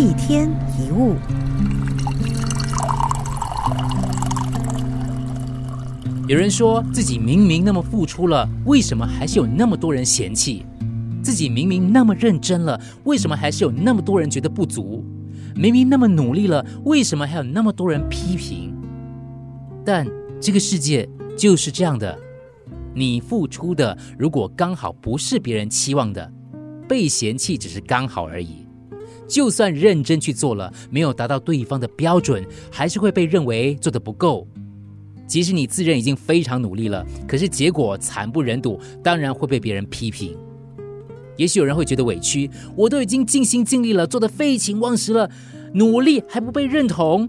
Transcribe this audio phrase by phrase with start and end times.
[0.00, 1.14] 一天一物。
[6.26, 10.64] 有人说自己明明那么付出了，为什么还是有那么多人嫌弃？
[11.22, 15.04] 自己明明那么认真了，为什么还是有那么多人觉得不足？
[15.54, 18.74] 明明那么努力了，为什么还有那么多人批评？
[19.84, 20.06] 但
[20.40, 21.06] 这个世界
[21.36, 22.18] 就是这样的，
[22.94, 26.32] 你付出的如果刚好不是别人期望的，
[26.88, 28.66] 被嫌弃只是刚好而已。
[29.30, 34.46] 就算认真去做了，没有达到对方的标准，还是会被认为做得不够。
[35.28, 40.36] 即使你自认已经非常努力了，可是结果惨不忍睹，当然会被别人批评。
[41.36, 45.30] 也许有人会觉得委屈，我都已经尽心尽力了，做得废寝忘食了，
[45.72, 47.28] 努力还不被认同。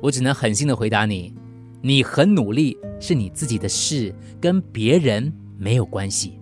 [0.00, 1.34] 我只能狠心的回答你：
[1.82, 6.38] 你很努力是你自己的事，跟别人没有关系。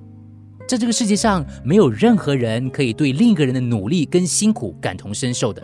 [0.67, 5.63] 在这个世界上，没有任何人可以对另一个人的努力跟辛苦感同身受的。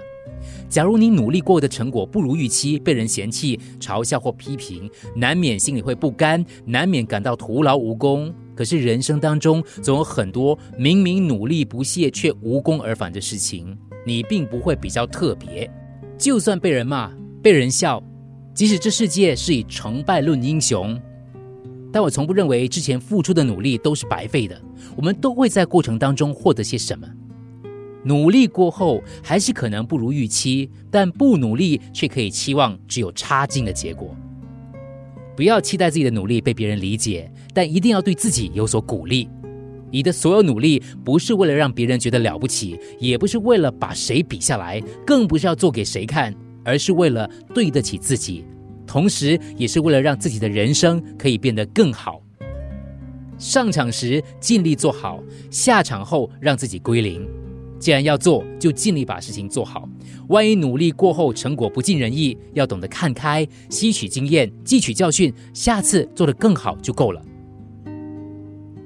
[0.69, 8.33] 假如你努力过的成果不如预期，被人嫌弃、嘲笑或批评，难免心里会不甘，难免感到徒劳无功。
[8.55, 13.77] 可是人生当中总有很多明明努力不懈却无功而返的事情，
[14.07, 15.69] 你并不会比较特别。
[16.19, 17.11] 就算被人骂、
[17.43, 18.03] 被人笑，
[18.55, 21.01] 即使这世界是以成败论英雄。
[21.93, 24.61] 但我从不认为之前付出的努力都是白费的，
[24.97, 27.07] 我们都会在过程当中获得些什么。
[28.05, 34.17] 努力过后还是可能不如预期，但不努力却可以期望只有差劲的结果。
[35.37, 39.29] 不要期待自己的努力被别人理解，但一定要对自己有所鼓励。
[39.91, 48.45] 你的所有努力不是为了让别人觉得了不起，也不是为了把谁比下来，更不是要做给谁看，而是为了对得起自己。
[48.91, 52.21] 同时，也是为了让自己的人生可以变得更好。
[53.39, 57.25] 上场时尽力做好，下场后让自己归零。
[57.79, 59.89] 既然要做，就尽力把事情做好。
[60.27, 67.23] 万一努力过后成果不尽人意，要懂得看开，吸取经验，汲取教训，下次做得更好就够了。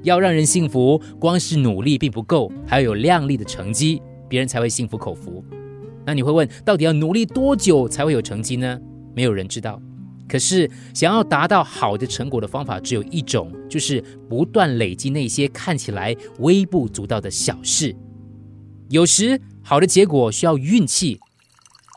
[0.02, 5.42] 要让人幸福，光是努力并不够，还要有亮丽的成绩，别人才会心服口服。
[6.04, 8.78] 那你会问，到底要努力多久才会有成绩呢？
[9.14, 9.80] 没有人知道。
[10.26, 17.94] 可是，想要达到好的成果的方法只有一种，就是不断累积那些看起来微不足道的小事。
[18.88, 21.20] 有时，好的结果需要运气，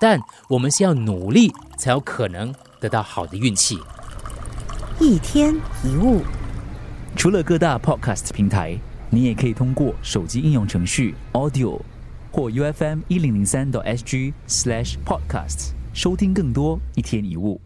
[0.02, 3.78] 但我们先要努力，才有可能得到好的运气。
[5.00, 5.56] 一天
[5.86, 6.22] 一物，
[7.16, 8.78] 除了各大 Podcast 平台，
[9.10, 11.80] 你也可以通过手机应用程序 Audio
[12.32, 17.62] 或 U F M 一零零三 SG Slash Podcast 收听更多一天一物。